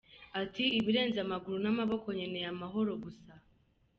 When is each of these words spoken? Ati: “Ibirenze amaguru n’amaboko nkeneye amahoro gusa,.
Ati: 0.41 0.63
“Ibirenze 0.79 1.17
amaguru 1.25 1.57
n’amaboko 1.61 2.07
nkeneye 2.15 2.47
amahoro 2.53 2.91
gusa,. 3.03 3.29